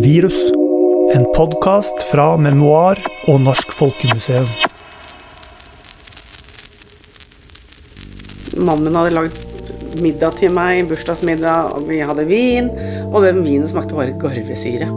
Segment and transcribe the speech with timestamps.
[0.00, 0.52] Virus.
[1.14, 2.98] En podkast fra Memoar
[3.30, 4.46] og Norsk Folkemuseum.
[8.58, 9.40] Mannen min hadde lagd
[10.02, 12.70] middag til meg, bursdagsmiddag, og vi hadde vin.
[13.08, 14.90] Og den vinen smakte bare garvesyre.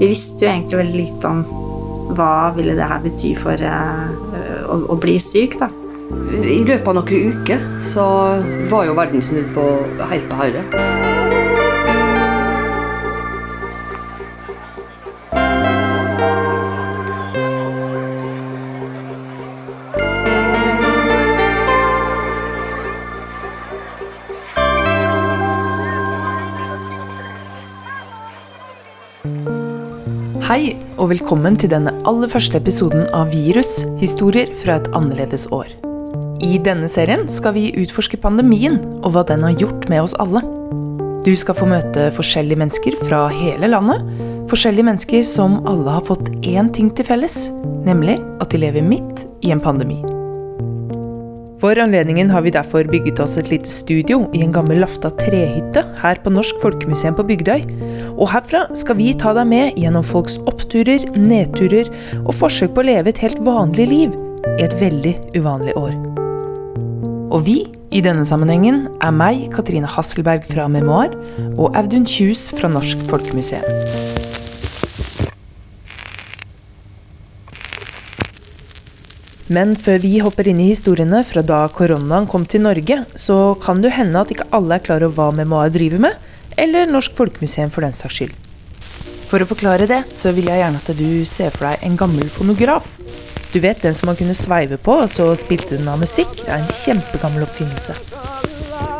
[0.00, 1.46] Vi visste jo egentlig veldig lite om
[2.14, 4.10] hva ville det her bety for uh,
[4.66, 5.70] å, å, bli syk, da.
[6.42, 8.06] I løpet av noen uker så
[8.70, 9.68] var jo verden snudd på
[10.10, 11.03] helt på hodet.
[30.98, 35.72] Og velkommen til denne aller første episoden av Virus historier fra et annerledes år.
[36.44, 40.44] I denne serien skal vi utforske pandemien og hva den har gjort med oss alle.
[41.24, 44.06] Du skal få møte forskjellige mennesker fra hele landet.
[44.50, 47.38] Forskjellige mennesker som alle har fått én ting til felles,
[47.86, 50.13] nemlig at de lever midt i en pandemi.
[51.64, 55.80] For anledningen har vi derfor bygget oss et lite studio i en gammel lafta trehytte
[56.02, 57.62] her på Norsk Folkemuseum på Bygdøy.
[58.18, 61.88] Og herfra skal vi ta deg med gjennom folks oppturer, nedturer
[62.20, 64.18] og forsøk på å leve et helt vanlig liv
[64.58, 65.96] i et veldig uvanlig år.
[67.32, 67.56] Og vi
[67.96, 71.16] i denne sammenhengen er meg, Katrine Hasselberg fra Memoar,
[71.56, 74.23] og Audun Kjus fra Norsk Folkemuseum.
[79.54, 83.82] Men før vi hopper inn i historiene fra da koronaen kom til Norge, så kan
[83.84, 86.16] det hende at ikke alle er klar over hva Memoir driver med,
[86.58, 88.34] eller Norsk Folkemuseum for den saks skyld.
[89.30, 92.30] For å forklare det, så vil jeg gjerne at du ser for deg en gammel
[92.32, 92.88] fonograf.
[93.54, 96.32] Du vet den som man kunne sveive på, og så spilte den av musikk.
[96.40, 97.94] Det er en kjempegammel oppfinnelse.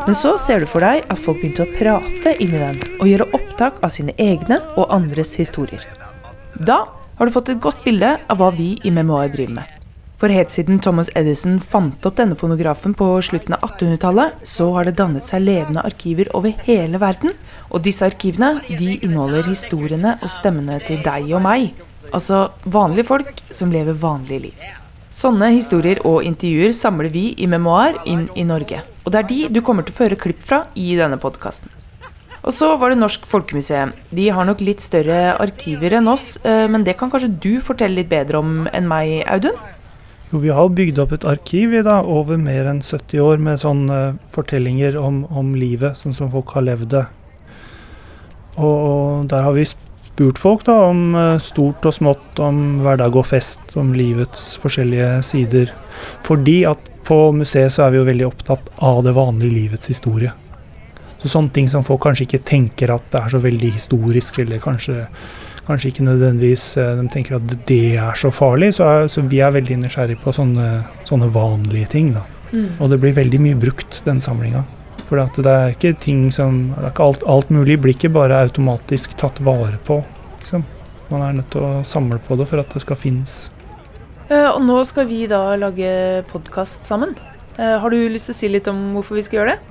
[0.05, 3.31] Men så ser du for deg at folk begynte å prate inni den, og gjøre
[3.35, 5.83] opptak av sine egne og andres historier.
[6.63, 6.85] Da
[7.19, 9.84] har du fått et godt bilde av hva vi i Memoir driver med.
[10.20, 14.86] For helt siden Thomas Edison fant opp denne fonografen på slutten av 1800-tallet, så har
[14.86, 17.35] det dannet seg levende arkiver over hele verden.
[17.75, 21.75] Og disse arkivene de inneholder historiene og stemmene til deg og meg.
[22.14, 24.64] Altså vanlige folk som lever vanlige liv.
[25.14, 28.83] Sånne historier og intervjuer samler vi i Memoar inn i Norge.
[29.05, 31.70] Og det er de du kommer til å føre klipp fra i denne podkasten.
[32.45, 33.95] Og så var det Norsk Folkemuseum.
[34.13, 38.02] De har nok litt større arkiver enn oss, eh, men det kan kanskje du fortelle
[38.02, 39.57] litt bedre om enn meg, Audun?
[40.34, 43.61] Jo, vi har bygd opp et arkiv i da, over mer enn 70 år med
[43.62, 43.98] sånne
[44.33, 47.02] fortellinger om, om livet, sånn som folk har levd det.
[48.58, 53.14] Og, og der har vi spurt folk da, om eh, stort og smått, om hverdag
[53.14, 55.70] og fest, om livets forskjellige sider.
[56.27, 60.34] Fordi at på museet så er vi jo veldig opptatt av det vanlige livets historie.
[61.22, 64.66] Så Sånne ting som folk kanskje ikke tenker at det er så veldig historisk, eller
[64.66, 65.05] kanskje
[65.67, 68.75] kanskje ikke nødvendigvis eh, de tenker at det er så farlig.
[68.77, 70.69] Så, er, så vi er veldig nysgjerrige på sånne,
[71.08, 72.13] sånne vanlige ting.
[72.17, 72.25] Da.
[72.52, 72.70] Mm.
[72.79, 74.64] Og det blir veldig mye brukt, den samlinga.
[75.05, 78.41] For det er ikke ting som det er ikke alt, alt, mulig blir ikke bare
[78.47, 80.01] automatisk tatt vare på.
[80.41, 80.64] Liksom.
[81.11, 83.35] Man er nødt til å samle på det for at det skal finnes.
[84.31, 87.13] Uh, og nå skal vi da lage podkast sammen.
[87.58, 89.70] Uh, har du lyst til å si litt om hvorfor vi skal gjøre det?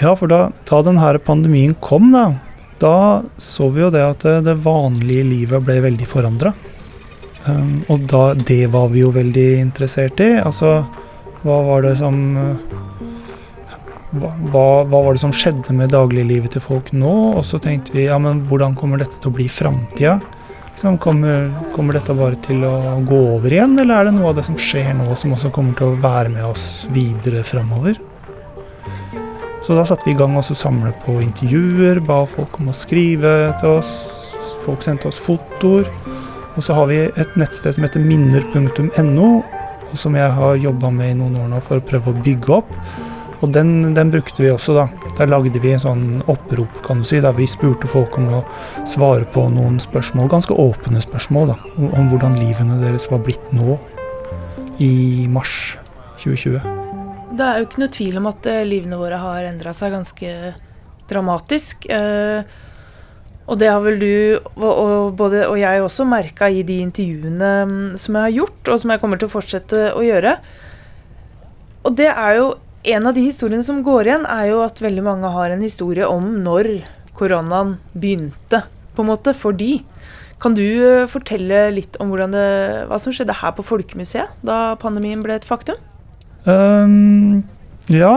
[0.00, 2.28] Ja, for da, da denne pandemien kom, da,
[2.82, 6.52] da så vi jo det at det vanlige livet ble veldig forandra.
[7.46, 10.34] Um, og da, det var vi jo veldig interessert i.
[10.42, 10.80] Altså,
[11.44, 12.18] hva var det som
[14.10, 17.14] hva, hva, var det som skjedde med dagliglivet til folk nå?
[17.38, 20.18] Og så tenkte vi ja, men hvordan kommer dette til å bli i framtida?
[20.80, 22.72] Kommer, kommer, dette bare til å
[23.04, 25.76] gå over igjen, eller er det noe av det som skjer nå som også kommer
[25.76, 28.00] til å være med oss videre framover?
[29.60, 33.52] Så da satte vi i gang å samle på intervjuer, ba folk om å skrive
[33.60, 33.90] til oss.
[34.64, 35.88] Folk sendte oss fotoer.
[36.56, 39.30] Og så har vi et nettsted som heter minner.no,
[39.94, 42.72] som jeg har jobba med i noen år nå for å prøve å bygge opp.
[43.40, 44.88] Og den, den, brukte vi også, da.
[45.16, 48.42] Der lagde vi en sånn opprop, kan du si, der vi spurte folk om å
[48.88, 53.52] svare på noen spørsmål, ganske åpne spørsmål, da, om, om hvordan livene deres var blitt
[53.56, 53.78] nå
[54.80, 54.92] i
[55.32, 55.76] mars
[56.20, 56.79] 2020.
[57.30, 60.32] Det er jo ikke noe tvil om at uh, livene våre har endra seg ganske
[61.10, 61.86] dramatisk.
[61.86, 62.42] Uh,
[63.50, 64.14] og det har vel du
[64.62, 68.82] og, både, og jeg også merka i de intervjuene um, som jeg har gjort, og
[68.82, 70.36] som jeg kommer til å fortsette å gjøre.
[71.86, 72.50] Og det er jo
[72.80, 76.06] En av de historiene som går igjen, er jo at veldig mange har en historie
[76.08, 76.78] om når
[77.12, 78.62] koronaen begynte,
[78.96, 79.82] på en måte, for de.
[80.40, 82.46] Kan du uh, fortelle litt om det,
[82.88, 85.76] hva som skjedde her på Folkemuseet da pandemien ble et faktum?
[86.44, 87.42] Um,
[87.86, 88.14] ja.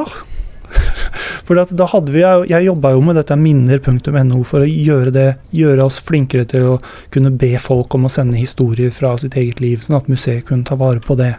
[1.45, 5.25] For da hadde vi, jeg jeg jobba jo med dette minner.no for å gjøre det,
[5.51, 6.75] gjøre oss flinkere til å
[7.11, 10.63] kunne be folk om å sende historier fra sitt eget liv, sånn at museet kunne
[10.67, 11.33] ta vare på det.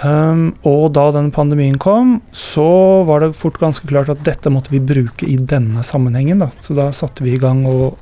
[0.00, 4.72] Um, og da den pandemien kom, så var det fort ganske klart at dette måtte
[4.72, 6.40] vi bruke i denne sammenhengen.
[6.40, 6.48] Da.
[6.64, 7.98] Så da satte vi i gang og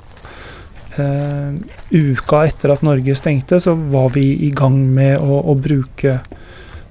[0.95, 1.57] uh,
[1.91, 6.21] Uka etter at Norge stengte, så var vi i gang med å, å bruke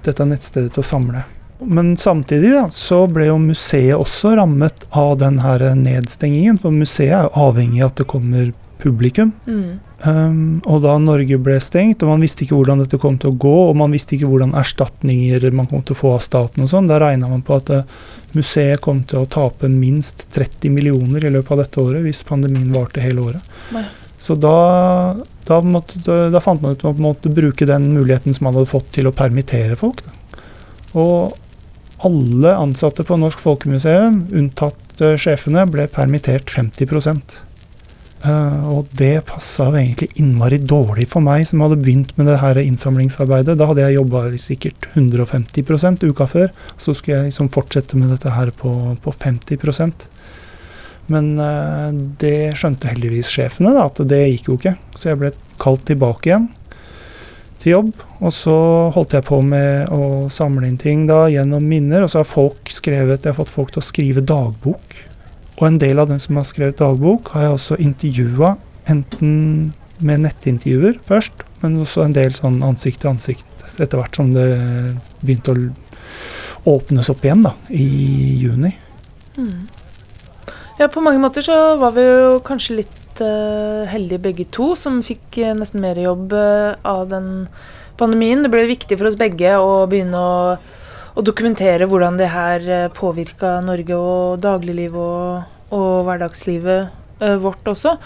[0.07, 1.25] dette nettstedet til å samle.
[1.59, 6.59] Men samtidig da, så ble jo museet også rammet av den her nedstengingen.
[6.61, 9.33] For museet er jo avhengig av at det kommer publikum.
[9.47, 9.79] Mm.
[10.07, 13.39] Um, og da Norge ble stengt, og man visste ikke hvordan dette kom til å
[13.43, 16.71] gå, og man visste ikke hvordan erstatninger man kom til å få av staten og
[16.71, 17.97] sånn, da regna man på at uh,
[18.39, 22.71] museet kom til å tape minst 30 millioner i løpet av dette året hvis pandemien
[22.71, 23.57] varte hele året.
[23.75, 23.83] Ja.
[24.19, 25.17] Så da,
[25.47, 28.71] da, måtte, da, fant man ut at man måtte bruke den muligheten som man hadde
[28.71, 30.03] fått til å permittere folk.
[30.05, 30.43] Da.
[30.99, 31.37] Og
[32.07, 36.89] alle ansatte på Norsk Folkemuseum, unntatt uh, sjefene, ble permittert 50
[38.19, 42.41] Uh, og det passa jo egentlig innmari dårlig for meg, som hadde begynt med det
[42.43, 43.55] her innsamlingsarbeidet.
[43.55, 46.49] Da hadde jeg jobba sikkert 150 uka før.
[46.75, 48.73] Så skulle jeg liksom fortsette med dette her på,
[49.05, 49.63] på 50
[51.13, 51.91] Men eh,
[52.21, 54.77] det skjønte heldigvis sjefene, da, at det gikk jo ikke.
[54.97, 56.49] Så jeg ble kalt tilbake igjen
[57.59, 57.93] til jobb.
[58.23, 58.57] Og så
[58.95, 62.05] holdt jeg på med å samle inn ting da gjennom minner.
[62.05, 65.01] Og så har folk skrevet, jeg har fått folk til å skrive dagbok.
[65.59, 68.55] Og en del av dem som har skrevet dagbok, har jeg også intervjua,
[68.89, 69.33] enten
[69.99, 74.47] med nettintervjuer først, men også en del sånn ansikt til ansikt etter hvert som det
[75.21, 77.89] begynte å åpnes opp igjen da, i
[78.43, 78.71] juni.
[80.79, 85.01] Ja, på mange måter så var vi jo kanskje litt uh, heldige begge to, som
[85.03, 87.49] fikk uh, nesten mer jobb uh, av den
[87.99, 88.45] pandemien.
[88.45, 90.55] Det ble viktig for oss begge å begynne å,
[91.19, 96.95] å dokumentere hvordan det her påvirka Norge og dagliglivet og, og hverdagslivet
[97.43, 97.97] vårt også.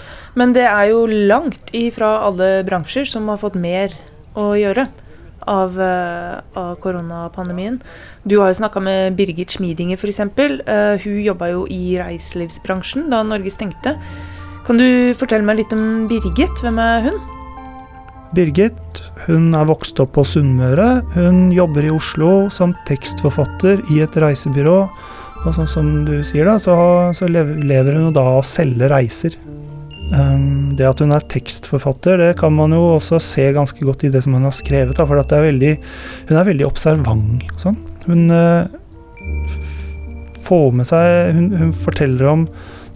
[0.40, 3.92] Men det er jo langt ifra alle bransjer som har fått mer
[4.32, 4.88] å gjøre
[5.49, 7.81] av, eh, av koronapandemien.
[8.25, 10.21] Du har jo snakka med Birgit Schmidinger f.eks.
[10.21, 13.97] Uh, hun jobba jo i reiselivsbransjen da Norge stengte.
[14.67, 16.62] Kan du fortelle meg litt om Birgit?
[16.62, 17.19] Hvem er hun?
[18.33, 21.03] Birgit hun er vokst opp på Sunnmøre.
[21.15, 24.79] Hun jobber i Oslo som tekstforfatter i et reisebyrå.
[25.43, 26.75] Og sånn som du sier, da, så,
[27.17, 29.39] så lever hun da av å selge reiser.
[30.12, 34.11] Um, det at hun er tekstforfatter, det kan man jo også se ganske godt i
[34.12, 34.99] det som hun har skrevet.
[34.99, 35.73] For er veldig,
[36.29, 37.47] hun er veldig observant.
[37.61, 37.79] Sånn.
[38.05, 38.69] Hun eh,
[40.44, 42.44] får med seg hun, hun forteller om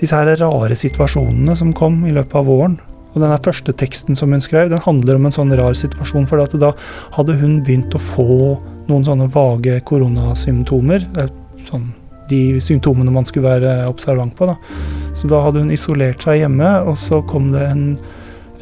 [0.00, 2.76] disse her rare situasjonene som kom i løpet av våren.
[3.14, 6.28] Og den første teksten som hun skrev, den handler om en sånn rar situasjon.
[6.28, 6.74] For da
[7.16, 8.58] hadde hun begynt å få
[8.90, 11.08] noen sånne vage koronasymptomer.
[11.64, 11.88] Sånn,
[12.30, 14.48] de symptomene man skulle være observant på.
[14.50, 14.56] Da.
[15.16, 17.84] Så da hadde hun isolert seg hjemme, og så kom det en,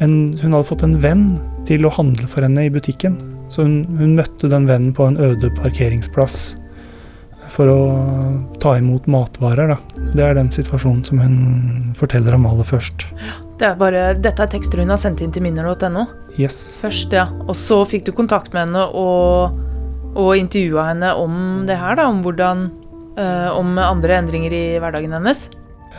[0.03, 1.29] en Hun hadde fått en venn
[1.67, 3.17] til å handle for henne i butikken.
[3.49, 6.55] Så hun, hun møtte den vennen på en øde parkeringsplass
[7.51, 7.81] for å
[8.61, 9.73] ta imot matvarer.
[9.73, 10.05] Da.
[10.15, 11.37] Det er den situasjonen som hun
[11.97, 13.07] forteller om aller først.
[13.59, 16.07] Det er bare, dette er tekster hun har sendt inn til minner.no.
[16.41, 16.77] Yes.
[16.81, 17.29] Først, ja.
[17.45, 19.55] Og så fikk du kontakt med henne og,
[20.15, 21.37] og intervjua henne om
[21.69, 22.09] det her, da.
[22.11, 22.67] Om hvordan
[23.15, 25.45] Om andre endringer i hverdagen hennes.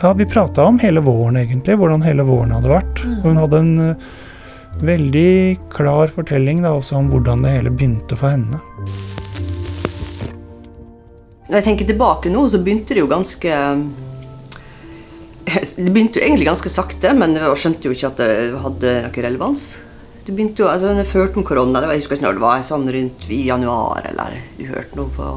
[0.01, 1.73] Ja, vi prata om hele våren, egentlig.
[1.81, 2.99] Hvordan hele våren hadde vært.
[3.01, 4.09] Og hun hadde en eh,
[4.85, 5.31] veldig
[5.73, 8.61] klar fortelling da, også om hvordan det hele begynte for henne.
[11.47, 13.57] Når jeg tenker tilbake nå, så begynte det jo ganske
[15.47, 18.31] Det begynte jo egentlig ganske sakte, men jeg skjønte jo ikke at det
[18.67, 19.65] hadde noe relevans.
[20.27, 23.29] Det begynte jo, altså førte om korona, jeg husker ikke når det var, sånn rundt
[23.31, 25.33] i januar, eller du hørte noe på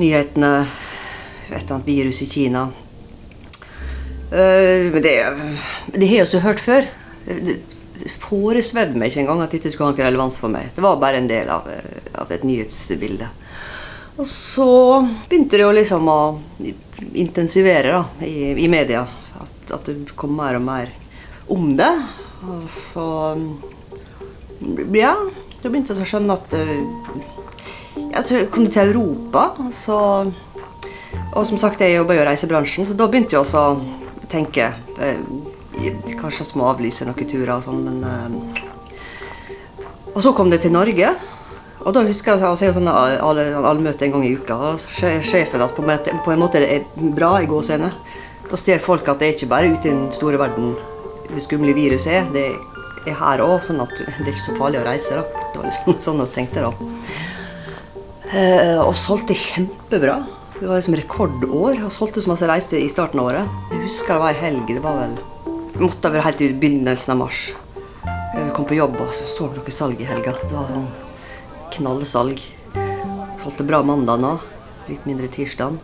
[0.00, 0.52] nyhetene,
[1.46, 2.66] et eller annet virus i Kina.
[4.30, 6.86] Eh, det, har jeg også hørt før.
[7.26, 7.60] Det,
[8.20, 10.68] foresvevde meg ikke engang at dette skulle ha noen relevans for meg.
[10.76, 13.28] Det var bare en del av, eh, av et nyhetsbilde.
[14.16, 14.68] Og så
[15.28, 16.20] begynte det jo liksom å
[17.16, 19.04] intensivere da, i, i media.
[19.36, 20.92] At, at det kom mer og mer
[21.52, 21.92] om det.
[22.46, 23.08] Og så
[24.96, 25.12] Ja,
[25.60, 26.54] da begynte å skjønne at
[28.22, 29.98] så kom til Europa, så
[31.36, 33.80] Og som sagt, jeg jobber jo i reisebransjen, så da begynte jeg også å
[34.32, 35.18] tenke eh,
[36.16, 38.28] Kanskje jeg må avlyse noen turer og sånn, men eh,
[40.14, 41.10] Og så kom det til Norge.
[41.86, 44.56] Og da husker jeg å se alle allmøte en gang i uka.
[44.72, 45.82] Og sje- sjefen at på
[46.24, 47.92] på en måte det er bra i gåsehudene.
[48.50, 50.74] Da ser folk at det er ikke bare ute i den store verden
[51.28, 52.24] det skumle viruset er.
[52.32, 52.46] Det
[53.06, 55.14] er her òg, sånn at det er ikke så farlig å reise.
[55.20, 55.22] da.
[55.52, 56.72] Det var liksom sånn vi tenkte da.
[58.34, 60.18] Eh, og solgte kjempebra.
[60.56, 61.84] Det var liksom rekordår.
[61.84, 63.48] og solgte så masse reiser i starten av året.
[63.70, 64.66] Jeg husker det var ei helg.
[64.66, 65.16] Det var vel
[65.76, 67.52] måtte være helt i begynnelsen av mars.
[68.36, 70.34] Jeg kom på jobb og så, så dere salg i helga.
[70.42, 70.88] Det var sånn
[71.76, 72.40] knallsalg.
[73.38, 74.32] Solgte bra mandag nå.
[74.88, 75.78] Litt mindre tirsdag.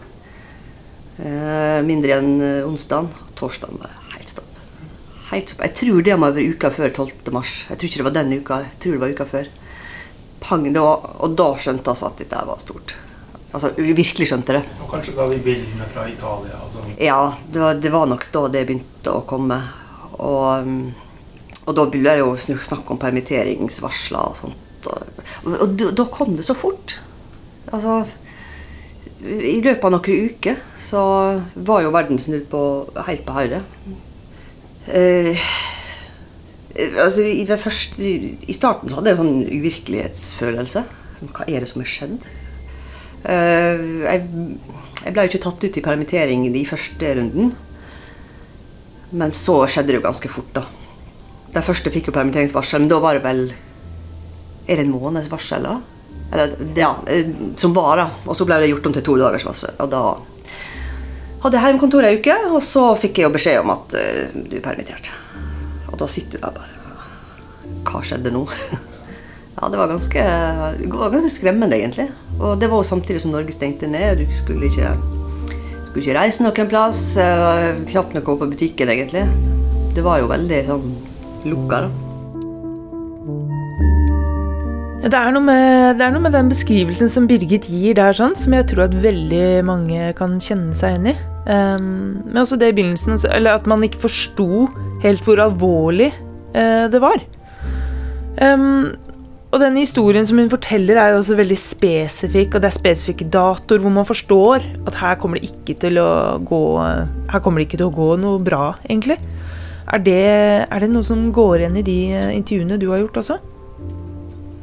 [1.22, 3.10] Eh, mindre enn eh, onsdag.
[3.38, 4.62] Torsdag var helt stopp.
[5.30, 5.62] Helt stopp.
[5.68, 7.32] Jeg tror det må ha vært uka før 12.
[7.36, 7.54] mars.
[7.70, 8.62] Jeg tror ikke det var den uka.
[8.66, 9.52] Jeg tror det var uka før.
[10.42, 10.82] Pang, da,
[11.22, 12.94] og da skjønte jeg altså at dette var stort.
[13.52, 14.62] Altså, vi virkelig skjønte det.
[14.82, 16.94] Og kanskje da de bildene fra Italia og sånn.
[16.98, 17.18] Ja,
[17.52, 19.58] det var, det var nok da det begynte å komme.
[20.16, 20.94] Og, um,
[21.66, 24.88] og da ble det jo snakk om permitteringsvarsler og sånt.
[24.90, 26.96] Og, og, da- da kom det så fort.
[27.72, 28.00] Altså
[29.22, 31.02] I løpet av noen uker så
[31.54, 32.62] var jo verden snudd på
[33.06, 33.60] helt på hodet.
[34.90, 35.38] Eh,
[37.02, 40.84] altså, i, første, I starten så hadde jeg en sånn uvirkelighetsfølelse.
[41.32, 42.30] Hva er det som har skjedd?
[43.22, 47.52] Eh, jeg ble jo ikke tatt ut i permittering i første runden.
[49.12, 50.66] Men så skjedde det jo ganske fort, da.
[51.52, 53.42] De første fikk jo permitteringsvarsel, men da var det vel
[54.62, 55.80] Er det en måneds varsel, da?
[56.32, 57.26] Eller, ja, eh,
[57.58, 58.10] som var, da.
[58.30, 59.74] Og så ble det gjort om til to dagers varsel.
[59.82, 60.02] Og da
[61.42, 64.54] hadde jeg hjemmekontor ei uke, og så fikk jeg jo beskjed om at eh, du
[64.56, 65.10] er permittert.
[65.90, 66.71] Og da sitter du der bare
[67.86, 68.44] Hva skjedde nå?
[69.56, 70.26] ja, det var ganske,
[70.78, 72.10] det var ganske skremmende, egentlig.
[72.40, 74.22] Og det var jo samtidig som Norge stengte ned.
[74.22, 74.94] Du skulle ikke,
[75.90, 77.02] skulle ikke reise noen plass.
[77.20, 79.26] eh, Knapt noe på butikken, egentlig.
[79.92, 80.88] Det var jo veldig sånn
[81.48, 81.92] lukka, da.
[85.02, 88.54] Det er, med, det er noe med den beskrivelsen som Birgit gir der, sånn, som
[88.54, 91.14] jeg tror at veldig mange kan kjenne seg igjen i.
[91.42, 91.88] Um,
[92.28, 94.68] men også det i begynnelsen, altså, eller at man ikke forsto
[95.02, 96.12] helt hvor alvorlig
[96.54, 97.18] uh, det var.
[98.40, 98.94] Um,
[99.52, 103.28] og den historien som hun forteller, er jo også veldig spesifikk, og det er spesifikke
[103.28, 107.68] datoer hvor man forstår at her kommer det ikke til å gå Her kommer det
[107.68, 109.18] ikke til å gå noe bra, egentlig.
[109.92, 110.20] Er det,
[110.64, 113.36] er det noe som går igjen i de eh, intervjuene du har gjort også?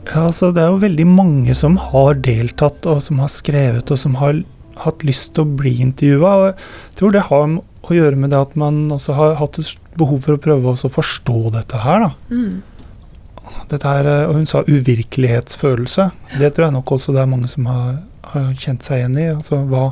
[0.09, 4.01] Ja, altså Det er jo veldig mange som har deltatt, og som har skrevet, og
[4.01, 4.41] som har
[4.79, 6.55] hatt lyst til å bli intervjua.
[6.55, 10.23] Jeg tror det har å gjøre med det at man også har hatt et behov
[10.25, 12.07] for å prøve å forstå dette her.
[12.07, 12.11] da.
[12.33, 12.61] Mm.
[13.69, 16.09] Her, eh, og hun sa uvirkelighetsfølelse.
[16.39, 18.01] Det tror jeg nok også det er mange som har,
[18.33, 19.29] har kjent seg igjen i.
[19.35, 19.91] Altså, hva,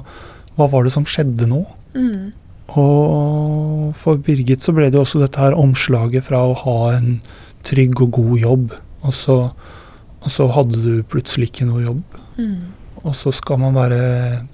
[0.58, 1.64] hva var det som skjedde nå?
[1.98, 2.32] Mm.
[2.78, 7.20] Og for Birgit så ble det jo også dette her omslaget fra å ha en
[7.68, 8.74] trygg og god jobb,
[9.04, 9.38] og så,
[10.22, 12.20] og så hadde du plutselig ikke noe jobb.
[12.38, 12.74] Mm.
[13.06, 14.00] Og så skal man være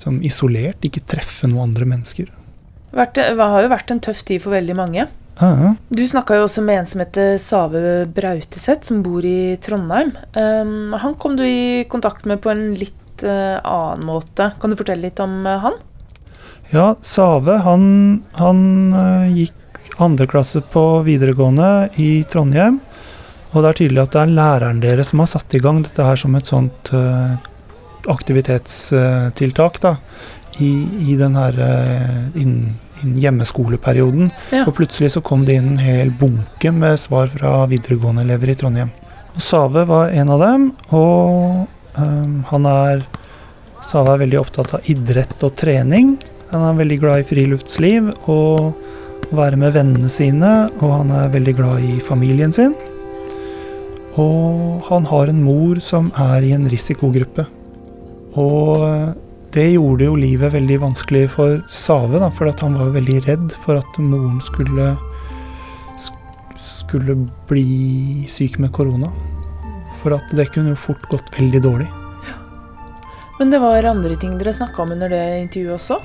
[0.02, 2.30] som isolert, ikke treffe noen andre mennesker.
[2.94, 5.08] Det har jo vært en tøff tid for veldig mange.
[5.40, 10.14] Ja, Du snakka jo også med en som heter Save Brauteseth, som bor i Trondheim.
[10.38, 14.52] Um, han kom du i kontakt med på en litt uh, annen måte.
[14.62, 15.80] Kan du fortelle litt om uh, han?
[16.74, 17.84] ja Save han,
[18.40, 18.62] han
[18.94, 22.80] uh, gikk andre klasse på videregående i Trondheim.
[23.54, 26.06] Og det er tydelig at det er læreren deres som har satt i gang dette
[26.06, 26.90] her som et sånt
[28.10, 29.92] aktivitetstiltak da,
[30.58, 30.72] i,
[31.06, 31.60] i den her
[32.34, 32.74] innen,
[33.04, 34.32] innen hjemmeskoleperioden.
[34.54, 34.66] Ja.
[34.68, 38.58] Og plutselig så kom det inn en hel bunke med svar fra videregående elever i
[38.60, 38.94] Trondheim.
[39.34, 41.68] Og Save var en av dem, og
[41.98, 43.06] um, han er
[43.84, 46.16] Save er veldig opptatt av idrett og trening.
[46.54, 48.72] Han er veldig glad i friluftsliv og
[49.34, 52.76] å være med vennene sine, og han er veldig glad i familien sin.
[54.22, 57.48] Og han har en mor som er i en risikogruppe.
[58.40, 58.86] Og
[59.54, 63.18] det gjorde jo livet veldig vanskelig for Save, da, for at han var jo veldig
[63.28, 64.94] redd for at moren skulle
[66.84, 67.16] skulle
[67.48, 69.10] bli syk med korona.
[70.02, 71.88] For at det kunne jo fort gått veldig dårlig.
[73.40, 75.98] Men det var andre ting dere snakka om under det intervjuet også?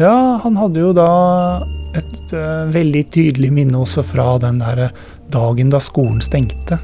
[0.00, 1.10] Ja, han hadde jo da
[1.98, 4.90] et uh, veldig tydelig minne også fra den der
[5.30, 6.78] dagen da skolen stengte.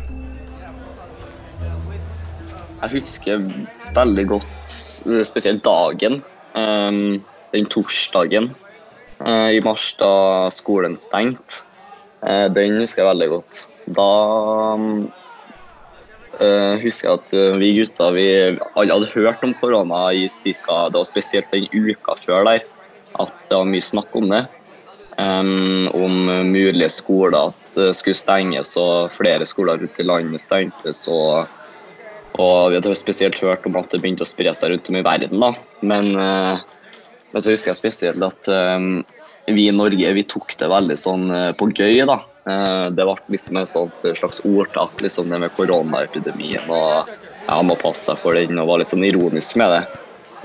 [2.77, 3.43] Jeg husker
[3.97, 4.77] veldig godt
[5.09, 6.21] eh, spesielt dagen.
[6.57, 7.23] Um,
[7.53, 8.51] den torsdagen
[9.21, 11.65] uh, i mars da skolen stengte.
[12.25, 13.63] Uh, den husker jeg veldig godt.
[13.97, 14.13] Da
[16.43, 20.99] eh, husker jeg at vi gutta vi alle hadde hørt om korona i cirka, det
[20.99, 22.65] var spesielt den uka før der,
[23.23, 24.43] at det var mye snakk om det.
[25.17, 26.17] Um, om
[26.51, 31.07] mulige skoler at skulle stenges og flere skoler rundt i landet stengtes.
[31.09, 31.47] og
[32.37, 35.05] og vi hadde spesielt hørt om at det begynte å spre seg rundt om i
[35.05, 35.41] verden.
[35.41, 35.53] da.
[35.81, 36.59] Men, eh,
[37.33, 41.31] men så husker jeg spesielt at eh, vi i Norge vi tok det veldig sånn
[41.31, 42.05] eh, på gøy.
[42.07, 42.21] da.
[42.47, 43.71] Det ble liksom et
[44.15, 48.79] slags ordtak, liksom det med koronaepidemien og ja, må passe deg for den, og var
[48.79, 49.81] litt sånn ironisk med det.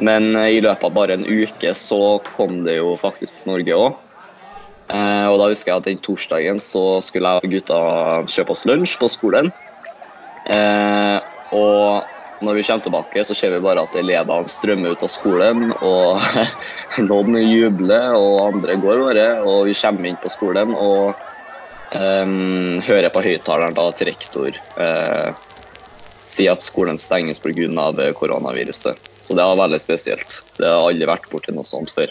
[0.01, 3.99] Men i løpet av bare en uke så kom det jo faktisk til Norge òg.
[4.89, 7.77] Og da husker jeg at den torsdagen så skulle jeg og gutta
[8.33, 9.53] kjøpe oss lunsj på skolen.
[11.51, 12.03] Eh, og
[12.41, 15.69] når vi kommer tilbake, så ser vi bare at elevene strømmer ut av skolen.
[15.85, 16.21] Og
[17.09, 19.27] noen jubler, og andre går bare.
[19.45, 21.13] Og vi kommer inn på skolen og
[21.93, 25.29] um, hører på høyttaleren til rektor uh,
[26.21, 28.09] si at skolen stenges pga.
[28.17, 28.97] koronaviruset.
[29.19, 30.41] Så det var veldig spesielt.
[30.57, 32.09] Det har aldri vært borti noe sånt før.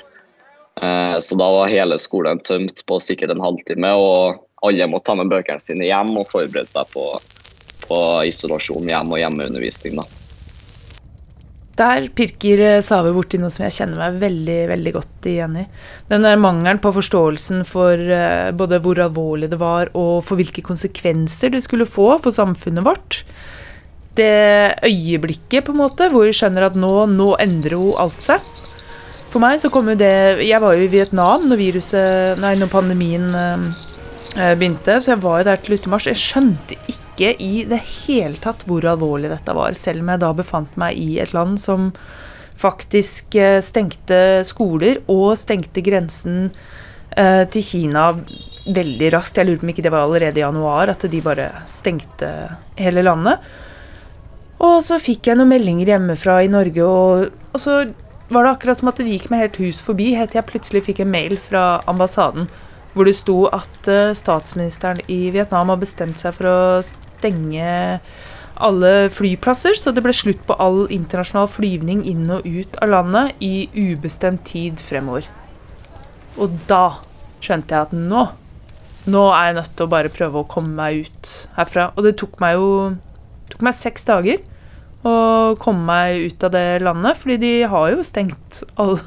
[0.81, 5.17] Uh, så da var hele skolen tømt på sikkert en halvtime, og alle måtte ta
[5.19, 7.19] med bøkene sine hjem og forberede seg på,
[7.91, 10.01] på isolasjon hjemme og hjemmeundervisning.
[10.01, 10.09] da.
[11.81, 15.65] Der pirker eh, Save borti noe som jeg kjenner meg veldig veldig godt igjen i.
[16.11, 20.65] Den der mangelen på forståelsen for uh, både hvor alvorlig det var, og for hvilke
[20.67, 23.23] konsekvenser det skulle få for samfunnet vårt.
[24.19, 28.45] Det øyeblikket på en måte, hvor vi skjønner at nå, nå endrer jo alt seg.
[29.31, 32.73] For meg så kom jo det Jeg var jo i Vietnam når, viruset, nei, når
[32.73, 33.71] pandemien uh,
[34.59, 36.11] begynte, så jeg var jo der til utemars.
[36.11, 40.23] Jeg skjønte ikke ikke i det hele tatt hvor alvorlig dette var, selv om jeg
[40.23, 41.91] da befant meg i et land som
[42.61, 46.51] faktisk eh, stengte skoler og stengte grensen
[47.17, 48.11] eh, til Kina
[48.69, 49.41] veldig raskt.
[49.41, 52.31] Jeg lurer på om ikke det var allerede i januar at de bare stengte
[52.81, 53.41] hele landet.
[54.61, 57.83] Og så fikk jeg noen meldinger hjemmefra i Norge, og, og så
[58.31, 60.85] var det akkurat som at det gikk meg helt hus forbi, helt til jeg plutselig
[60.87, 62.51] fikk en mail fra ambassaden
[62.95, 66.59] hvor det sto at uh, statsministeren i Vietnam har bestemt seg for å
[67.21, 68.01] stenge
[68.61, 73.41] alle flyplasser, så det ble slutt på all internasjonal flyvning inn og ut av landet
[73.45, 75.29] i ubestemt tid fremover.
[76.41, 77.01] Og da
[77.41, 78.29] skjønte jeg at nå
[79.11, 81.87] Nå er jeg nødt til å bare prøve å komme meg ut herfra.
[81.97, 82.67] Og det tok meg jo
[83.49, 84.43] tok meg seks dager
[85.09, 88.99] å komme meg ut av det landet, fordi de har jo stengt all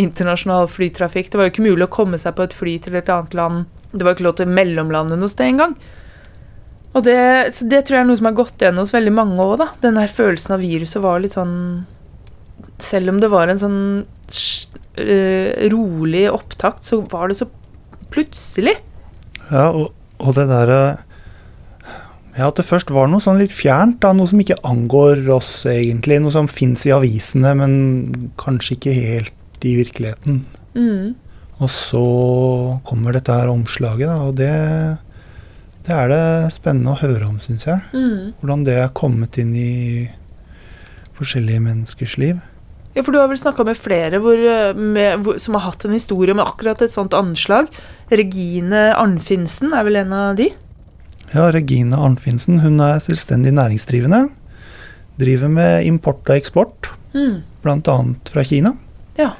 [0.00, 1.28] internasjonal flytrafikk.
[1.28, 3.66] Det var jo ikke mulig å komme seg på et fly til et annet land.
[3.92, 5.76] Det var ikke lov til mellomlande noe sted engang.
[6.98, 7.18] Og det,
[7.70, 9.68] det, tror jeg er noe som har gått igjen hos veldig mange òg, da.
[9.84, 11.54] Den der følelsen av viruset var litt sånn
[12.82, 17.48] Selv om det var en sånn uh, rolig opptakt, så var det så
[18.10, 18.74] plutselig.
[19.48, 20.80] Ja, og, og det derre
[22.38, 25.52] ja, At det først var noe sånn litt fjernt, da, noe som ikke angår oss
[25.70, 26.20] egentlig.
[26.22, 27.72] Noe som fins i avisene, men
[28.38, 30.44] kanskje ikke helt i virkeligheten.
[30.78, 31.16] Mm.
[31.58, 32.04] Og så
[32.86, 34.54] kommer dette her omslaget, da, og det
[35.88, 37.80] det er det spennende å høre om, syns jeg.
[37.96, 38.34] Mm.
[38.42, 39.72] Hvordan det er kommet inn i
[41.16, 42.42] forskjellige menneskers liv.
[42.92, 44.40] Ja, for du har vel snakka med flere hvor,
[44.76, 47.70] med, hvor, som har hatt en historie med akkurat et sånt anslag.
[48.12, 50.50] Regine Arnfinsen er vel en av de?
[51.32, 52.60] Ja, Regine Arnfinsen.
[52.60, 54.26] Hun er selvstendig næringsdrivende.
[55.18, 57.36] Driver med import og eksport, mm.
[57.64, 57.98] bl.a.
[58.28, 58.76] fra Kina.
[59.18, 59.32] Ja.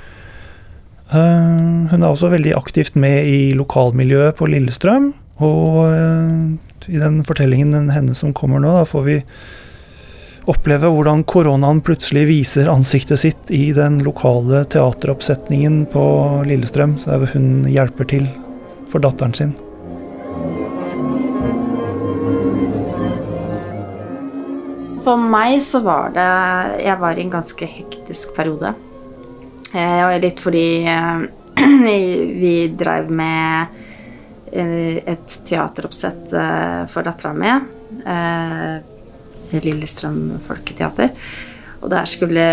[1.13, 5.13] Uh, hun er også veldig aktivt med i lokalmiljøet på Lillestrøm.
[5.45, 9.17] Og uh, i den fortellingen hennes som kommer nå, da får vi
[10.49, 16.05] oppleve hvordan koronaen plutselig viser ansiktet sitt i den lokale teateroppsetningen på
[16.49, 18.29] Lillestrøm, der hun hjelper til
[18.89, 19.53] for datteren sin.
[25.05, 26.31] For meg så var det
[26.85, 28.75] Jeg var i en ganske hektisk periode.
[29.77, 31.23] Eh, litt fordi eh,
[32.43, 33.79] vi drev med
[34.53, 37.53] et teateroppsett eh, for dattera mi.
[38.05, 41.13] Eh, Lillestrøm Folketeater.
[41.83, 42.45] Og der skulle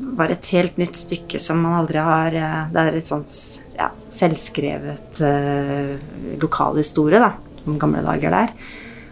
[0.00, 3.34] være et helt nytt stykke som man aldri har eh, Det er et sånt
[3.76, 5.92] ja, selvskrevet uh,
[6.40, 7.34] lokalhistorie, da.
[7.64, 8.54] Om gamle dager der.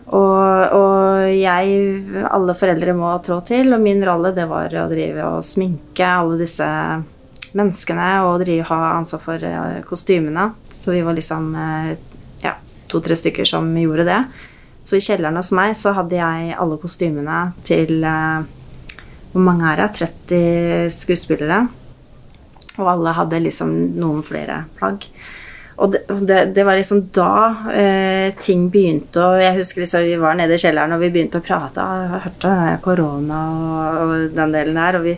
[0.08, 5.26] Og, og, jeg Alle foreldre må trå til, og min rolle det var å drive
[5.36, 6.68] og sminke alle disse
[7.56, 10.50] menneskene og drive, ha ansvar for uh, kostymene.
[10.68, 11.90] Så vi var liksom uh,
[12.44, 12.56] ja,
[12.90, 14.20] to-tre stykker som gjorde det.
[14.82, 18.46] Så i kjelleren hos meg så hadde jeg alle kostymene til uh,
[19.32, 19.90] Hvor mange er det?
[20.28, 21.66] 30 skuespillere.
[22.78, 25.08] Og alle hadde liksom noen flere plagg.
[25.78, 27.32] Og det, det, det, var liksom da
[27.70, 31.38] eh, ting begynte å Jeg husker liksom vi var nede i kjelleren og vi begynte
[31.38, 31.84] å prate.
[31.84, 34.98] Jeg hørte korona og, og, den delen der.
[34.98, 35.14] Og vi,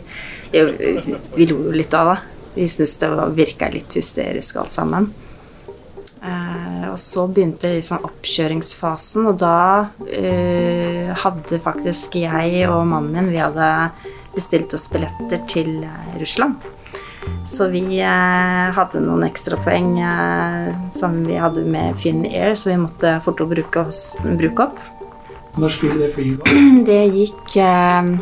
[0.51, 2.19] vi, vi lo jo litt av det.
[2.53, 5.11] Vi syntes det virka litt hysterisk alt sammen.
[6.21, 9.55] Eh, og så begynte liksom oppkjøringsfasen, og da
[10.05, 13.69] eh, hadde faktisk jeg og mannen min Vi hadde
[14.35, 16.59] bestilt oss billetter til eh, Russland.
[17.47, 23.17] Så vi eh, hadde noen ekstrapoeng eh, som vi hadde med Finnair, så vi måtte
[23.25, 24.81] fort å bruke, oss, bruke opp.
[25.57, 26.45] Når skulle det flyet?
[26.87, 28.13] Det gikk eh,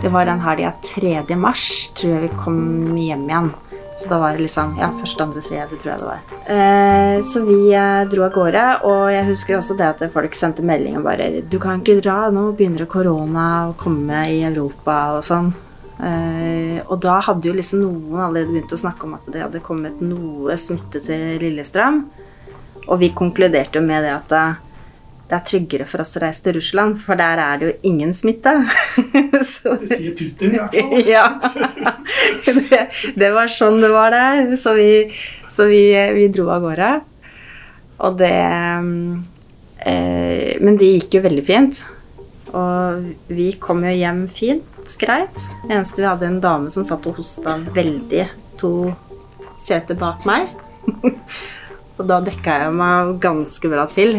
[0.00, 1.36] Det var den helga 3.
[1.36, 3.50] mars tror jeg vi kom hjem igjen.
[3.94, 6.22] Så da var det liksom Ja, første, andre, tredje, tror jeg det var.
[6.54, 10.64] Eh, så vi eh, dro av gårde, og jeg husker også det at folk sendte
[10.64, 15.22] melding og bare 'Du kan ikke dra, nå begynner korona å komme i Europa', og
[15.22, 15.52] sånn.
[16.00, 19.60] Eh, og da hadde jo liksom noen allerede begynt å snakke om at det hadde
[19.60, 22.04] kommet noe smitte til Lillestrøm.
[22.88, 24.56] Og vi konkluderte jo med det at
[25.32, 27.72] det, det er tryggere for oss å reise til Russland, for der er det jo
[27.88, 28.52] ingen smitte.
[29.52, 30.92] Så, Det sier Putin i hvert fall.
[31.14, 31.24] ja.
[32.44, 32.80] Det,
[33.16, 34.52] det var sånn det var der.
[34.60, 35.08] Så vi,
[35.48, 35.86] så vi,
[36.18, 36.90] vi dro av gårde.
[38.02, 38.34] Og det
[39.86, 41.84] eh, Men det gikk jo veldig fint.
[42.52, 45.48] Og vi kom jo hjem fint, greit.
[45.70, 48.28] Eneste vi hadde en dame som satt og hosta veldig
[48.60, 48.92] to
[49.56, 50.52] seter bak meg.
[52.00, 54.14] og da dekka jeg meg ganske bra til.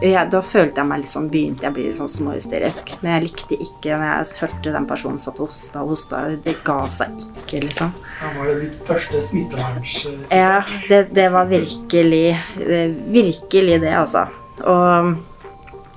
[0.00, 2.94] Jeg, da følte jeg meg litt sånn Begynte jeg å bli litt sånn småhysterisk.
[3.02, 6.20] Men jeg likte ikke når jeg hørte den personen satt og hosta og hosta.
[6.44, 7.92] Det ga seg ikke, liksom.
[8.20, 9.96] Da var det ditt første smitteverns...
[10.32, 12.22] Ja, det, det var virkelig
[12.56, 12.86] det-
[13.20, 14.24] Virkelig det, altså.
[14.64, 15.12] Og,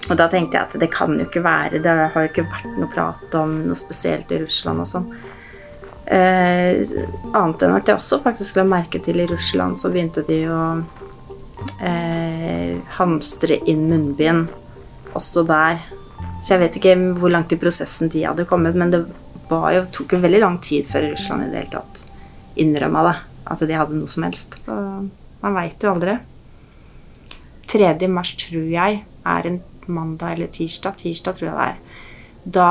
[0.09, 2.77] og da tenkte jeg at det kan jo ikke være Det har jo ikke vært
[2.79, 5.07] noe prat om noe spesielt i Russland og sånn.
[6.03, 6.83] Eh,
[7.31, 10.59] annet enn at jeg også faktisk la merke til i Russland, så begynte de å
[11.82, 14.52] eh, hamstre inn munnbind
[15.13, 15.82] også der.
[16.43, 19.06] Så jeg vet ikke hvor langt i prosessen de hadde kommet, men det
[19.49, 22.06] var jo, tok jo veldig lang tid før Russland i det hele tatt
[22.60, 23.15] innrømma det.
[23.54, 24.58] At de hadde noe som helst.
[24.65, 24.76] Så
[25.43, 26.17] man veit jo aldri.
[27.73, 27.95] 3.
[28.12, 30.99] mars tror jeg er en mandag eller tirsdag.
[30.99, 31.78] Tirsdag tror jeg det er.
[32.58, 32.69] Da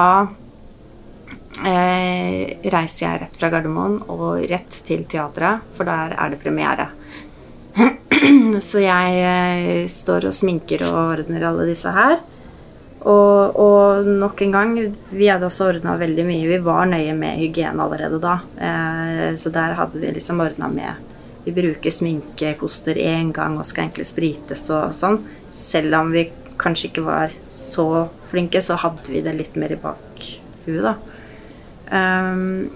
[1.66, 6.90] eh, reiser jeg rett fra Gardermoen og rett til teatret, for der er det premiere.
[8.68, 12.20] Så jeg eh, står og sminker og ordner alle disse her.
[13.02, 14.74] Og, og nok en gang,
[15.10, 16.50] vi hadde også ordna veldig mye.
[16.50, 18.36] Vi var nøye med hygiene allerede da.
[18.58, 21.08] Eh, så der hadde vi liksom ordna med
[21.42, 25.18] Vi bruker sminkekoster én gang og skal egentlig sprites og sånn.
[25.50, 26.28] Selv om vi
[26.60, 30.94] kanskje ikke var så flinke, så hadde vi det litt mer i bakhuet, da.
[31.92, 32.70] Um,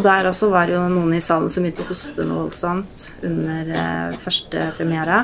[0.00, 3.10] og der også var det jo noen i salen som begynte å hoste noe voldsomt
[3.26, 5.18] under eh, første premiere.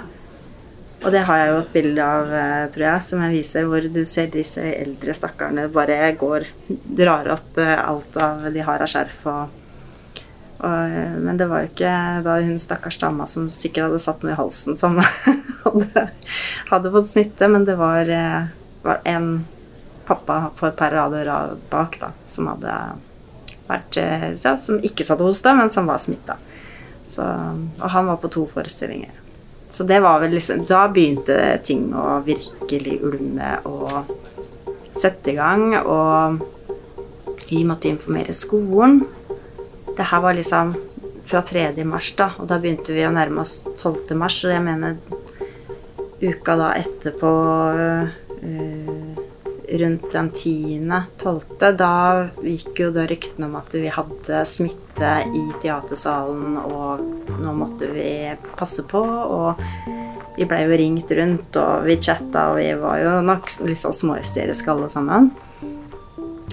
[1.00, 3.88] Og det har jeg jo et bilde av, eh, tror jeg, som jeg viser, hvor
[3.94, 8.92] du ser disse eldre stakkarene bare går Drar opp eh, alt av de har av
[8.92, 9.56] skjerf og,
[10.60, 11.96] og eh, Men det var jo ikke
[12.28, 15.00] da hun stakkars dama som sikkert hadde satt noe i halsen, som
[15.64, 16.06] hadde,
[16.68, 18.12] hadde fått smitte, men det var,
[18.84, 19.30] var en
[20.04, 21.32] pappa på et par rader
[21.72, 22.76] bak da, som hadde
[23.68, 26.38] vært eh, ja, Som ikke satt hos deg, men som var smitta.
[27.16, 29.14] Og han var på to forestillinger.
[29.68, 34.12] Så det var vel liksom Da begynte ting å virkelig ulme og
[34.96, 35.74] sette i gang.
[35.82, 36.42] Og
[37.50, 39.02] vi måtte informere skolen.
[39.96, 40.74] Det her var liksom
[41.26, 41.84] fra 3.
[41.84, 42.30] mars, da.
[42.38, 44.14] Og da begynte vi å nærme oss 12.
[44.18, 44.38] mars.
[44.46, 44.98] Og jeg mener
[46.22, 47.32] uka da etterpå
[47.76, 48.06] øh,
[49.68, 51.92] rundt den 10.-12., da
[52.42, 57.02] gikk jo da ryktene om at vi hadde smitte i teatersalen, og
[57.42, 59.02] nå måtte vi passe på.
[59.02, 59.62] Og
[60.36, 63.96] vi blei jo ringt rundt, og vi chatta, og vi var jo nok litt sånn
[63.96, 65.30] småhysteriske alle sammen.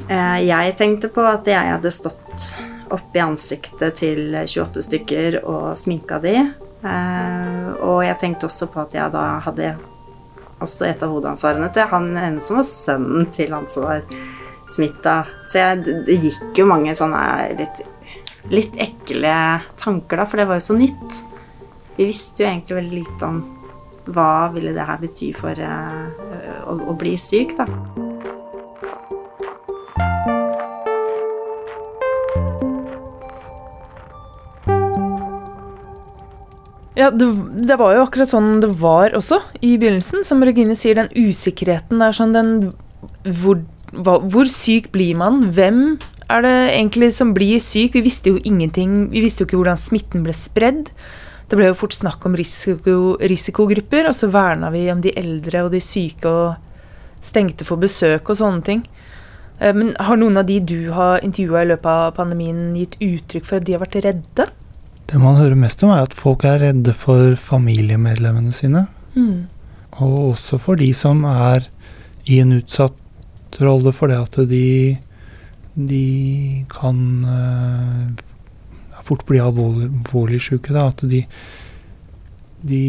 [0.10, 2.49] Eh, Jeg tenkte på at jeg hadde stått
[2.93, 6.36] opp i ansiktet til 28 stykker og sminka de.
[6.84, 9.76] Eh, Og jeg tenkte også på at jeg da hadde
[10.61, 14.03] også et av hovedansvarene til han ene som var sønnen til han som var
[14.69, 15.25] smitta.
[15.45, 17.23] Så jeg, det- gikk jo mange sånne
[17.59, 17.81] litt,
[18.51, 19.33] litt ekle
[19.79, 21.23] tanker da, for det var jo så nytt.
[21.97, 23.41] Vi visste jo egentlig veldig lite om
[24.13, 26.07] hva ville det her bety for eh,
[26.67, 27.65] å, å bli syk, da.
[36.95, 37.25] Ja, det,
[37.65, 40.21] det var jo akkurat sånn det var også i begynnelsen.
[40.27, 41.99] Som Regine sier, den usikkerheten.
[41.99, 42.51] Det er sånn den
[43.25, 43.63] hvor,
[43.95, 45.47] hva, hvor syk blir man?
[45.56, 45.97] Hvem
[46.29, 47.97] er det egentlig som blir syk?
[47.97, 49.08] Vi visste jo ingenting.
[49.13, 50.91] Vi visste jo ikke hvordan smitten ble spredd.
[51.49, 55.65] Det ble jo fort snakk om risiko, risikogrupper, og så verna vi om de eldre
[55.65, 58.86] og de syke og stengte for besøk og sånne ting.
[59.60, 63.49] Eh, Men har noen av de du har intervjua i løpet av pandemien, gitt uttrykk
[63.49, 64.47] for at de har vært redde?
[65.09, 68.85] Det man hører mest om, er at folk er redde for familiemedlemmene sine.
[69.15, 69.45] Mm.
[70.01, 71.67] Og også for de som er
[72.29, 74.95] i en utsatt rolle for det at de,
[75.75, 76.05] de
[76.71, 80.73] kan uh, fort bli alvorlig, alvorlig syke.
[80.73, 80.87] Da.
[80.89, 81.23] At de,
[82.63, 82.83] de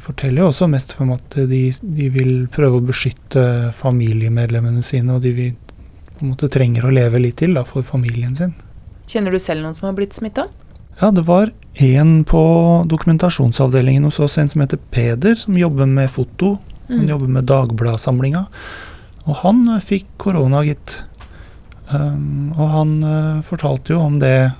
[0.00, 3.44] forteller jo også mest om at de, de vil prøve å beskytte
[3.76, 5.54] familiemedlemmene sine, og de vil,
[6.14, 8.54] på en måte trenger å leve litt til da, for familien sin.
[9.10, 10.46] Kjenner du selv noen som har blitt smitta?
[11.00, 12.42] Ja, det var en på
[12.86, 16.58] dokumentasjonsavdelingen hos oss, en som heter Peder, som jobber med foto.
[16.88, 18.44] Han jobber med Dagbladsamlinga.
[19.24, 20.98] Og han eh, fikk korona, gitt.
[21.90, 24.52] Um, og han uh, fortalte jo om det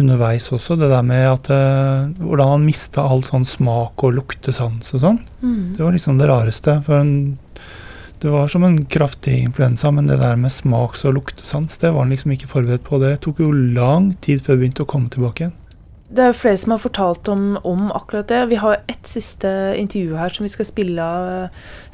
[0.00, 4.94] underveis også, det der med at uh, hvordan han mista all sånn smak og luktesans
[4.96, 5.18] og sånn.
[5.76, 6.78] Det var liksom det rareste.
[6.86, 7.12] For en,
[8.22, 12.06] det var som en kraftig influensa, men det der med smaks- og luktesans, det var
[12.06, 13.00] han liksom ikke forberedt på.
[13.02, 15.56] Det tok jo lang tid før det begynte å komme tilbake igjen.
[16.06, 18.44] Det er jo flere som har fortalt om, om akkurat det.
[18.52, 21.06] Vi har ett siste intervju her som vi skal spille,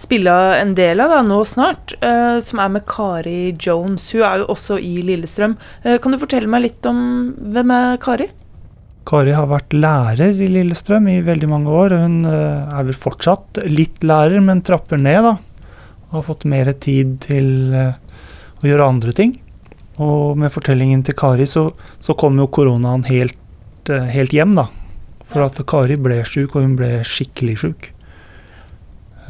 [0.00, 1.94] spille en del av da, nå snart.
[2.04, 4.11] eh, som er med Kari Jones.
[4.12, 5.56] Hun er jo også i Lillestrøm.
[5.82, 8.28] Eh, kan du fortelle meg litt om hvem er Kari?
[9.08, 11.96] Kari har vært lærer i Lillestrøm i veldig mange år.
[12.04, 15.35] Hun eh, er vel fortsatt litt lærer, men trapper ned, da.
[16.12, 17.96] Og har fått mer tid til eh,
[18.61, 19.33] å gjøre andre ting.
[20.03, 21.70] Og med fortellingen til Kari så,
[22.05, 23.38] så kom jo koronaen helt,
[23.88, 24.68] eh, helt hjem, da.
[25.25, 27.90] For at Kari ble sjuk, og hun ble skikkelig sjuk.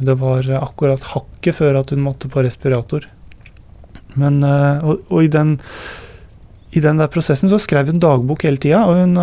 [0.03, 3.07] Det var akkurat hakket før at hun måtte på respirator.
[4.19, 5.57] Men, eh, og, og i den
[6.73, 8.79] i den der prosessen så skrev hun dagbok hele tida.
[8.89, 9.17] Og, hun,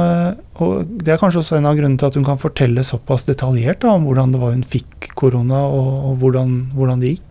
[0.62, 3.83] og det er kanskje også en av grunnene til at hun kan fortelle såpass detaljert
[3.83, 7.30] da, om hvordan det var hun fikk korona, og, og hvordan, hvordan det gikk.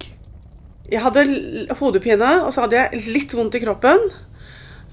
[0.89, 1.25] Jeg hadde
[1.79, 4.07] hodepine, og så hadde jeg litt vondt i kroppen.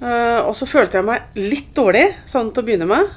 [0.01, 3.15] Eh, og så følte jeg meg litt dårlig, sånn til å begynne med.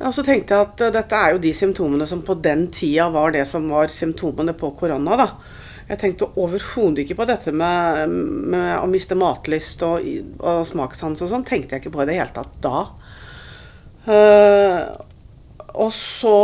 [0.00, 3.08] Og så tenkte jeg at eh, dette er jo de symptomene som på den tida
[3.12, 5.16] var det som var symptomene på korona.
[5.20, 5.28] da.
[5.90, 8.12] Jeg tenkte overhodet ikke på dette med,
[8.52, 10.04] med å miste matlyst og,
[10.38, 11.46] og smakssans og sånn.
[11.48, 12.84] Tenkte jeg ikke på i det hele tatt da.
[14.06, 14.84] Uh,
[15.82, 16.36] og så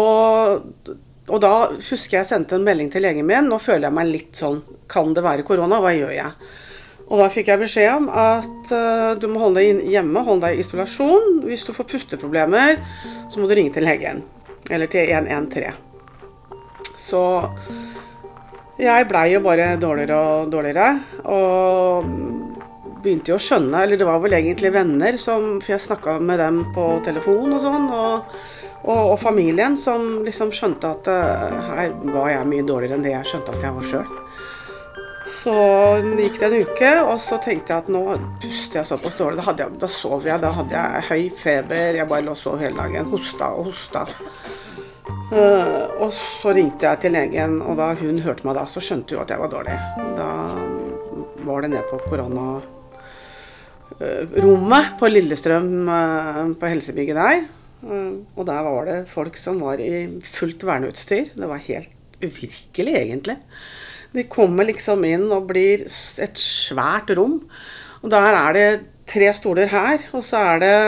[1.26, 3.48] Og da husker jeg sendte en melding til legen min.
[3.50, 4.60] Nå føler jeg meg litt sånn
[4.90, 5.80] Kan det være korona?
[5.82, 6.52] Hva gjør jeg?
[7.06, 10.58] Og da fikk jeg beskjed om at uh, du må holde deg hjemme, holde deg
[10.58, 11.44] i isolasjon.
[11.46, 12.80] Hvis du får pusteproblemer,
[13.30, 14.24] så må du ringe til legen.
[14.70, 15.84] Eller til 113.
[16.98, 17.22] Så
[18.80, 20.88] jeg blei jo bare dårligere og dårligere.
[21.30, 22.10] Og
[23.06, 26.42] begynte jo å skjønne Eller det var vel egentlig venner, som, for jeg snakka med
[26.42, 27.86] dem på telefon og sånn.
[27.86, 28.36] Og,
[28.84, 33.14] og, og familien som liksom skjønte at eh, her var jeg mye dårligere enn det
[33.14, 34.14] jeg skjønte at jeg var sjøl.
[35.26, 35.52] Så
[36.14, 38.02] gikk det en uke, og så tenkte jeg at nå
[38.42, 39.40] puster jeg såpass dårlig.
[39.42, 41.98] Da, jeg, da sov jeg, da hadde jeg høy feber.
[41.98, 43.10] Jeg bare lå og sov hele dagen.
[43.10, 44.04] Hosta og hosta.
[45.26, 49.16] Uh, og så ringte jeg til legen, og da hun hørte meg da, så skjønte
[49.16, 49.74] hun at jeg var dårlig.
[50.14, 50.28] Da
[51.48, 52.72] var det ned på koronarommet
[55.00, 57.55] på Lillestrøm, eh, på helsebygget der.
[57.84, 61.32] Eh, og der var det folk som var i fullt verneutstyr.
[61.36, 63.38] Det var helt uvirkelig, egentlig.
[64.16, 67.42] De kommer liksom inn og blir et svært rom.
[68.02, 68.68] Og der er det
[69.06, 70.78] tre stoler her, og så er det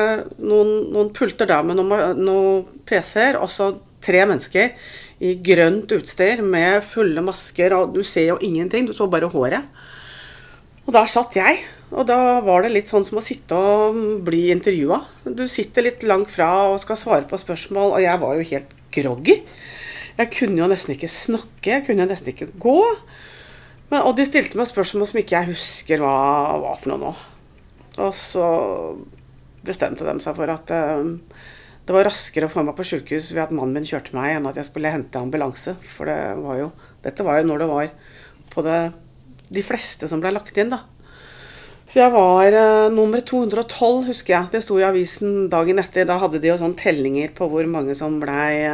[0.42, 4.74] noen, noen pulter der med noen, noen PC-er, og tre mennesker
[5.24, 9.66] i grønt utstyr med fulle masker, og du ser jo ingenting, du så bare håret.
[10.87, 13.96] Og der satt jeg, og da var det litt sånn som å sitte og
[14.27, 15.01] bli intervjua.
[15.24, 18.74] Du sitter litt langt fra og skal svare på spørsmål, og jeg var jo helt
[18.94, 19.38] groggy.
[20.18, 22.81] Jeg kunne jo nesten ikke snakke, jeg kunne nesten ikke gå.
[23.88, 26.16] Men, og de stilte meg spørsmål som ikke jeg husker hva
[26.61, 27.14] var for noe nå.
[28.05, 28.48] Og så
[29.64, 31.09] bestemte de seg for at eh,
[31.88, 34.51] det var raskere å få meg på sykehus ved at mannen min kjørte meg, enn
[34.51, 35.72] at jeg skulle hente ambulanse.
[35.96, 36.68] For det var jo,
[37.07, 37.90] dette var jo når det var
[38.53, 38.79] på det,
[39.48, 40.83] de fleste som ble lagt inn, da.
[41.88, 44.51] Så jeg var uh, nummer 212, husker jeg.
[44.53, 46.05] Det sto i avisen dagen etter.
[46.09, 48.68] Da hadde de jo sånn tellinger på hvor mange som blei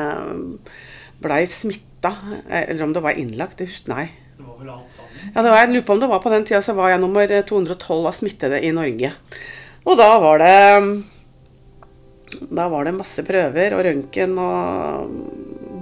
[1.23, 2.13] ble smitta.
[2.51, 3.61] Eller om det var innlagt.
[3.61, 4.07] Det husker Nei.
[4.35, 5.31] Det var vel alt sammen?
[5.31, 7.03] Ja, det var, jeg lurer på om det var på den tida så var jeg
[7.05, 9.13] nummer 212 av smittede i Norge.
[9.85, 10.55] Og da var det
[12.51, 15.11] Da var det masse prøver og røntgen og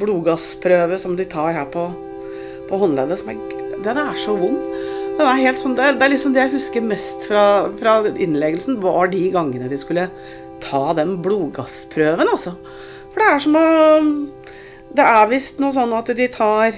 [0.03, 1.87] blodgassprøve som de tar her på,
[2.69, 3.23] på håndleddet.
[3.23, 3.41] Som er,
[3.81, 4.61] den er så vond.
[5.13, 9.79] Sånn, det er liksom det jeg husker mest fra, fra innleggelsen, var de gangene de
[9.79, 10.09] skulle
[10.63, 12.55] ta den blodgassprøven, altså.
[13.13, 13.67] For det er som å
[14.93, 16.77] Det er visst noe sånn at de tar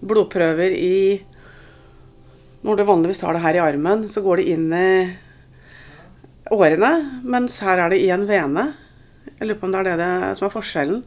[0.00, 1.22] blodprøver i
[2.62, 4.92] Når du vanligvis tar det her i armen, så går det inn i
[6.50, 8.66] årene, mens her er det i en vene.
[9.38, 11.02] Jeg lurer på om det er det, det som er forskjellen.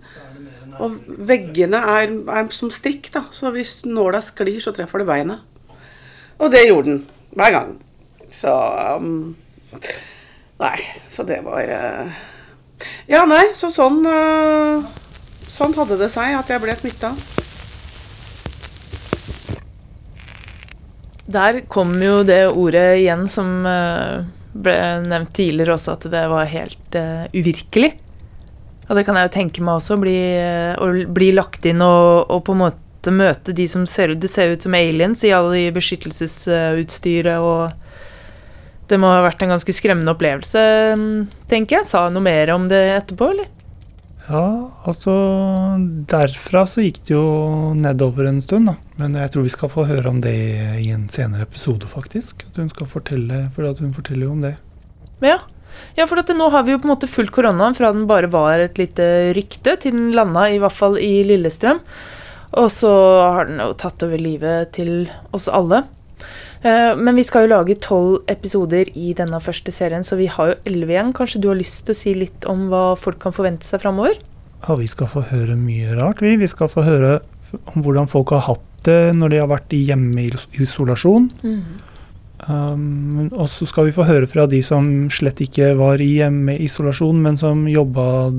[0.81, 0.95] Og
[1.29, 5.52] veggene er, er som strikk, da, så hvis nåla sklir, så treffer det beinet.
[6.39, 7.01] Og det gjorde den
[7.37, 7.71] hver gang.
[8.33, 8.51] Så
[8.97, 9.35] um,
[10.63, 12.19] Nei, så det var uh,
[13.09, 14.85] Ja, nei, så sånn uh,
[15.49, 17.11] Sånn hadde det seg at jeg ble smitta.
[21.33, 24.73] Der kom jo det ordet igjen som, eh, ble
[25.05, 27.91] nevnt tidligere også at det var helt uh, uvirkelig.
[28.89, 30.17] Og det kan jeg jo tenke meg også, bli,
[30.73, 34.29] å bli lagt inn og, og, på en måte møte de som ser ut Det
[34.31, 37.73] ser ut som aliens i alle de beskyttelsesutstyret og
[38.87, 40.61] Det må ha vært en ganske skremmende opplevelse,
[41.49, 41.89] tenker jeg.
[41.89, 43.51] Sa noe mer om det etterpå, eller?
[44.27, 45.13] Ja, altså
[46.11, 48.77] Derfra så gikk det jo nedover en stund, da.
[48.99, 50.35] Men jeg tror vi skal få høre om det
[50.79, 52.45] i en senere episode, faktisk.
[52.47, 54.55] At hun skal fortelle, for at hun forteller jo om det.
[55.23, 55.41] Ja,
[55.97, 58.63] ja for nå har vi jo på en måte fulgt koronaen fra den bare var
[58.63, 61.83] et lite rykte, til den landa i hvert fall i Lillestrøm.
[62.59, 62.93] Og så
[63.33, 65.83] har den jo tatt over livet til oss alle.
[66.63, 70.53] Eh, men vi skal jo lage tolv episoder i denne første serien, så vi har
[70.53, 71.15] jo elleve igjen.
[71.15, 74.19] Kanskje du har lyst til å si litt om hva folk kan forvente seg framover?
[74.63, 76.37] Ja, vi skal få høre mye rart, vi.
[76.39, 77.17] Vi skal få høre
[77.73, 81.27] om hvordan folk har hatt det når de har vært i hjemmeisolasjon.
[81.43, 81.65] Mm.
[82.43, 87.19] Um, og så skal vi få høre fra de som slett ikke var i hjemmeisolasjon,
[87.23, 88.31] men som jobba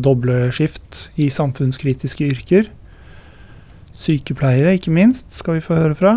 [0.52, 2.72] skift i samfunnskritiske yrker.
[3.94, 6.14] Sykepleiere, ikke minst, skal vi få høre fra.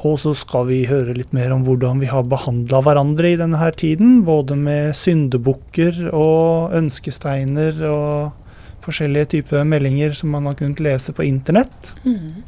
[0.00, 3.60] Og så skal vi høre litt mer om hvordan vi har behandla hverandre i denne
[3.60, 4.22] her tiden.
[4.24, 11.26] Både med syndebukker og ønskesteiner og forskjellige typer meldinger som man har kunnet lese på
[11.28, 11.92] internett.
[12.04, 12.40] Mm.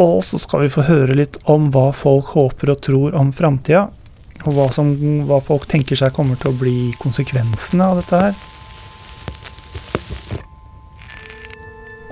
[0.00, 3.86] Og så skal vi få høre litt om hva folk håper og tror om framtida.
[4.44, 4.90] Og hva, som,
[5.28, 8.42] hva folk tenker seg kommer til å bli konsekvensene av dette her.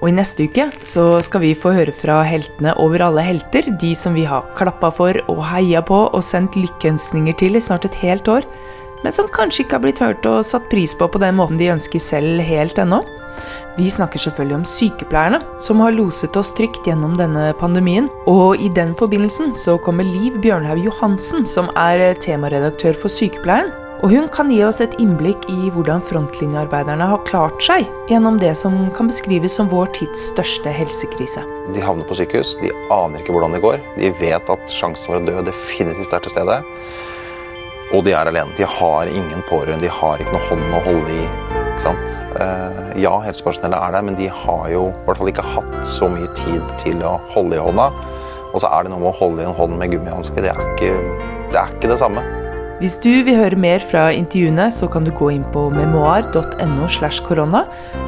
[0.03, 3.93] Og i neste uke så skal vi få høre fra heltene over alle helter, de
[3.95, 7.99] som vi har klappa for og heia på og sendt lykkeønskninger til i snart et
[8.03, 8.49] helt år,
[9.03, 11.71] men som kanskje ikke har blitt hørt og satt pris på på den måten de
[11.71, 13.03] ønsker selv helt ennå.
[13.79, 18.11] Vi snakker selvfølgelig om sykepleierne, som har loset oss trygt gjennom denne pandemien.
[18.29, 24.11] Og i den forbindelsen så kommer Liv Bjørnhaug Johansen, som er temaredaktør for Sykepleien, og
[24.11, 28.75] hun kan gi oss et innblikk i hvordan frontlinjearbeiderne har klart seg gjennom det som
[28.97, 31.45] kan beskrives som vår tids største helsekrise.
[31.71, 33.79] De havner på sykehus, de aner ikke hvordan det går.
[33.95, 36.59] De vet at sjansen for å dø definitivt er til stede.
[37.95, 38.51] Og de er alene.
[38.59, 41.31] De har ingen pårørende, de har ikke noe hånd å holde i.
[42.43, 46.11] Eh, ja, helsepersonellet er der, men de har jo i hvert fall ikke hatt så
[46.11, 47.93] mye tid til å holde i hånda.
[48.51, 50.43] Og så er det noe med å holde i en hånd med gummihanske.
[50.43, 52.42] Det, det er ikke det samme.
[52.83, 57.23] Hvis du vil høre mer fra intervjuene, så kan du gå inn på memoar.no slash
[57.23, 57.61] korona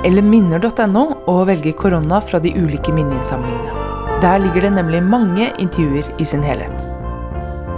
[0.03, 3.87] eller minner.no og velge korona fra de ulike minneinnsamlingene.
[4.25, 6.75] Der ligger det nemlig mange intervjuer i sin helhet.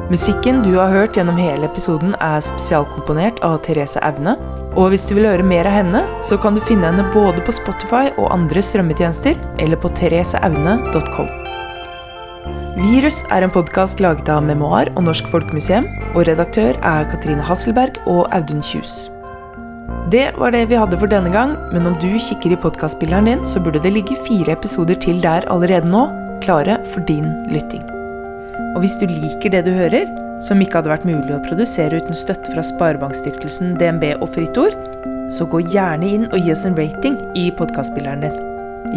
[0.08, 4.38] Musikken du har hørt gjennom hele episoden er spesialkomponert av Therese Aune.
[4.72, 7.60] Og hvis du vil høre mer av henne, så kan du finne henne både på
[7.60, 11.45] Spotify og andre strømmetjenester, eller på thereseaune.com.
[12.76, 17.96] Virus er en podkast laget av Memoar og Norsk Folkemuseum, og redaktør er Katrine Hasselberg
[18.04, 19.06] og Audun Kjus.
[20.12, 23.46] Det var det vi hadde for denne gang, men om du kikker i podkastspilleren din,
[23.48, 26.02] så burde det ligge fire episoder til der allerede nå,
[26.44, 27.80] klare for din lytting.
[28.74, 30.04] Og hvis du liker det du hører,
[30.44, 34.76] som ikke hadde vært mulig å produsere uten støtte fra Sparebankstiftelsen, DNB og Fritt Ord,
[35.32, 38.36] så gå gjerne inn og gi oss en rating i podkastspilleren din.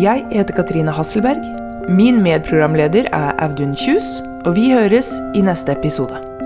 [0.03, 1.68] Jeg heter Katrine Hasselberg.
[1.89, 4.05] Min medprogramleder er Audun Kjus,
[4.45, 6.38] og vi høres i neste episode.